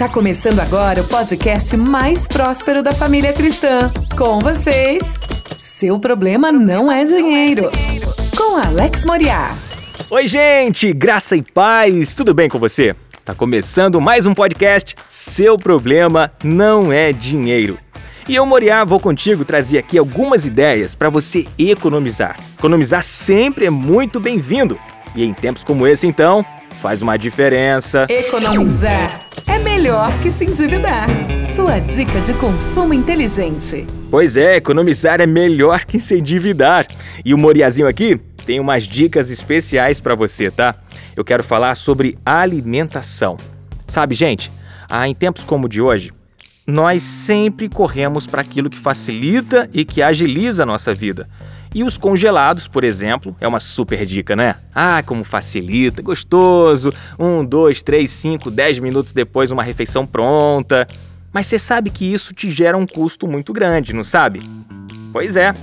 [0.00, 3.92] Tá começando agora o podcast mais próspero da família cristã.
[4.16, 5.20] Com vocês,
[5.58, 7.70] seu problema não é dinheiro.
[8.34, 9.54] Com Alex Moriá.
[10.08, 12.96] Oi, gente, graça e paz, tudo bem com você?
[13.26, 14.96] Tá começando mais um podcast.
[15.06, 17.78] Seu problema não é dinheiro.
[18.26, 22.40] E eu, Moriá, vou contigo trazer aqui algumas ideias para você economizar.
[22.58, 24.80] Economizar sempre é muito bem-vindo.
[25.14, 26.42] E em tempos como esse, então,
[26.80, 28.06] faz uma diferença.
[28.08, 31.08] Economizar é melhor que se endividar.
[31.44, 33.84] Sua dica de consumo inteligente.
[34.08, 36.86] Pois é, economizar é melhor que se endividar.
[37.24, 38.16] E o Moriazinho aqui
[38.46, 40.72] tem umas dicas especiais para você, tá?
[41.16, 43.36] Eu quero falar sobre alimentação.
[43.88, 44.52] Sabe, gente,
[44.88, 46.12] ah, em tempos como o de hoje,
[46.70, 51.28] nós sempre corremos para aquilo que facilita e que agiliza a nossa vida.
[51.72, 54.56] E os congelados, por exemplo, é uma super dica, né?
[54.74, 56.92] Ah, como facilita, gostoso.
[57.18, 60.86] Um, dois, três, cinco, dez minutos depois, uma refeição pronta.
[61.32, 64.42] Mas você sabe que isso te gera um custo muito grande, não sabe?
[65.12, 65.54] Pois é.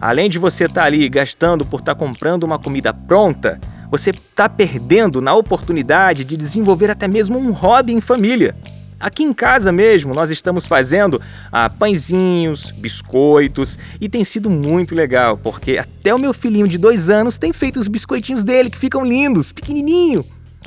[0.00, 4.10] Além de você estar tá ali gastando por estar tá comprando uma comida pronta, você
[4.10, 8.56] está perdendo na oportunidade de desenvolver até mesmo um hobby em família.
[9.04, 11.20] Aqui em casa mesmo, nós estamos fazendo
[11.52, 17.10] ah, pãezinhos, biscoitos e tem sido muito legal, porque até o meu filhinho de dois
[17.10, 20.24] anos tem feito os biscoitinhos dele, que ficam lindos, pequenininho.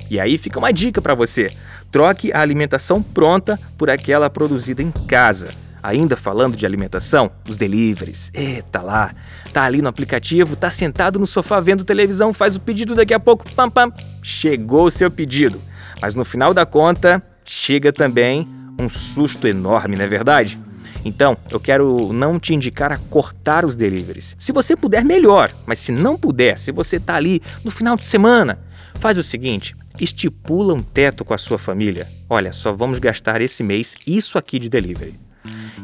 [0.08, 1.52] E aí fica uma dica para você:
[1.92, 5.48] troque a alimentação pronta por aquela produzida em casa.
[5.82, 8.30] Ainda falando de alimentação, os deliveries.
[8.36, 9.16] Eita lá,
[9.52, 13.20] tá ali no aplicativo, tá sentado no sofá vendo televisão, faz o pedido daqui a
[13.20, 15.60] pouco, pam pam, chegou o seu pedido.
[16.00, 18.46] Mas no final da conta, chega também
[18.80, 20.60] um susto enorme, não é verdade?
[21.04, 24.36] Então, eu quero não te indicar a cortar os deliveries.
[24.38, 25.52] Se você puder, melhor.
[25.66, 28.60] Mas se não puder, se você está ali no final de semana,
[28.96, 32.10] faz o seguinte: estipula um teto com a sua família.
[32.30, 35.18] Olha, só vamos gastar esse mês isso aqui de delivery.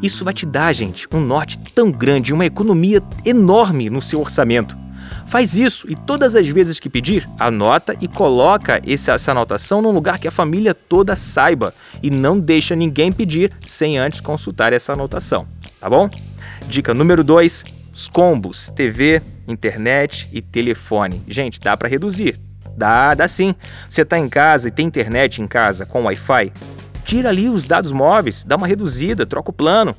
[0.02, 4.83] Isso vai te dar, gente, um norte tão grande, uma economia enorme no seu orçamento.
[5.34, 10.20] Faz isso e todas as vezes que pedir, anota e coloca essa anotação num lugar
[10.20, 11.74] que a família toda saiba
[12.04, 15.48] e não deixa ninguém pedir sem antes consultar essa anotação,
[15.80, 16.08] tá bom?
[16.68, 21.20] Dica número 2: os combos, TV, internet e telefone.
[21.28, 22.40] Gente, dá para reduzir.
[22.78, 23.56] Dá, dá sim.
[23.90, 26.54] Você está em casa e tem internet em casa com Wi-Fi?
[27.06, 29.96] Tira ali os dados móveis, dá uma reduzida, troca o plano.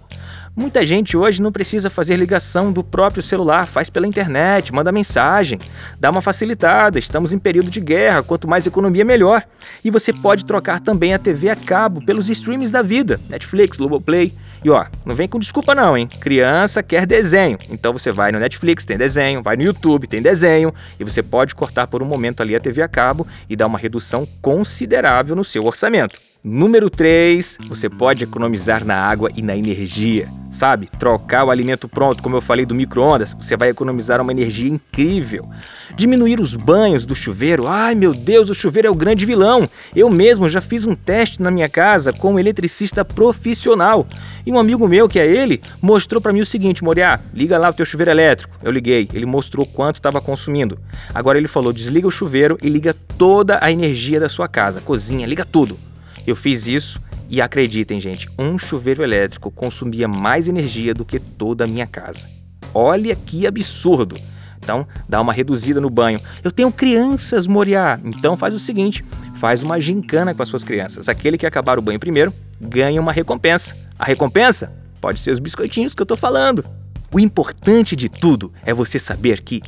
[0.56, 5.59] Muita gente hoje não precisa fazer ligação do próprio celular, faz pela internet, manda mensagem,
[5.98, 6.97] dá uma facilitada.
[6.97, 9.43] Estamos em período de guerra, quanto mais economia, melhor.
[9.84, 14.32] E você pode trocar também a TV a cabo pelos streams da vida, Netflix, Globoplay.
[14.64, 16.06] E ó, não vem com desculpa não, hein?
[16.06, 17.59] Criança quer desenho.
[17.69, 21.53] Então você vai no Netflix, tem desenho, vai no YouTube, tem desenho, e você pode
[21.56, 25.43] cortar por um momento ali a TV a cabo e dar uma redução considerável no
[25.43, 26.34] seu orçamento.
[26.47, 30.31] Número 3, você pode economizar na água e na energia.
[30.50, 30.91] Sabe?
[30.99, 35.49] Trocar o alimento pronto, como eu falei do micro-ondas, você vai economizar uma energia incrível.
[35.97, 37.66] Diminuir os banhos do chuveiro.
[37.66, 39.66] Ai meu Deus, o chuveiro é o grande vilão.
[39.97, 44.06] Eu mesmo já fiz um teste na minha casa com um eletricista profissional.
[44.44, 47.71] E um amigo meu, que é ele, mostrou para mim o seguinte: Moriá, liga lá
[47.71, 48.55] o teu chuveiro elétrico.
[48.62, 50.78] Eu liguei, ele mostrou quanto estava consumindo.
[51.15, 55.26] Agora ele falou: desliga o chuveiro e liga toda a energia da sua casa, cozinha,
[55.26, 55.78] liga tudo.
[56.27, 61.65] Eu fiz isso e acreditem, gente, um chuveiro elétrico consumia mais energia do que toda
[61.65, 62.29] a minha casa.
[62.73, 64.17] Olha que absurdo!
[64.59, 66.21] Então, dá uma reduzida no banho.
[66.43, 67.99] Eu tenho crianças, Moriá.
[68.03, 69.05] Então, faz o seguinte:
[69.35, 71.09] faz uma gincana com as suas crianças.
[71.09, 73.77] Aquele que acabar o banho primeiro ganha uma recompensa.
[73.99, 76.65] A recompensa pode ser os biscoitinhos que eu tô falando.
[77.12, 79.61] O importante de tudo é você saber que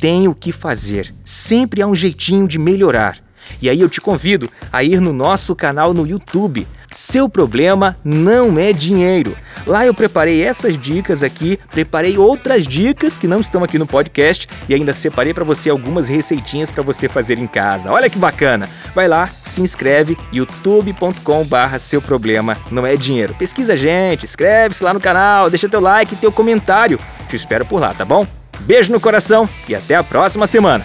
[0.00, 1.12] tem o que fazer.
[1.24, 3.18] Sempre há um jeitinho de melhorar.
[3.60, 6.66] E aí eu te convido a ir no nosso canal no YouTube.
[6.92, 9.36] Seu problema não é dinheiro.
[9.66, 14.48] Lá eu preparei essas dicas aqui, preparei outras dicas que não estão aqui no podcast
[14.68, 17.90] e ainda separei para você algumas receitinhas para você fazer em casa.
[17.90, 18.68] Olha que bacana.
[18.94, 23.34] Vai lá, se inscreve youtube.com/barra seu problema não é dinheiro.
[23.34, 26.98] Pesquisa a gente, inscreve-se lá no canal, deixa teu like e teu comentário.
[27.28, 28.26] Te espero por lá, tá bom?
[28.60, 30.84] Beijo no coração e até a próxima semana.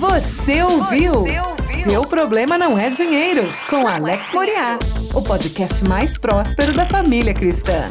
[0.00, 1.12] Você ouviu?
[1.12, 1.55] Você ouviu?
[1.88, 4.76] Seu problema não é dinheiro, com Alex Moriá,
[5.14, 7.88] o podcast mais próspero da família cristã.